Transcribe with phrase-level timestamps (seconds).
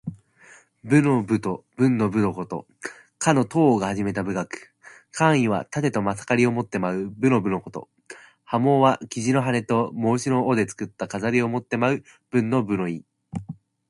[0.83, 2.65] 武の舞と文の舞のこと。
[3.19, 4.73] 夏の禹王が始めた舞楽。
[5.13, 7.87] 「干戚」はたてとまさかりを持って舞う、武の舞のこと。
[8.43, 13.05] 「羽旄」は雉の羽と旄牛の尾で作った飾りを持って舞う、文の舞の意。